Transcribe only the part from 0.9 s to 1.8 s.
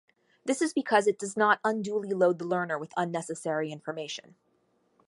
it does not